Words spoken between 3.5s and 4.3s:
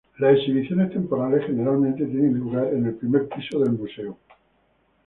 del Museo.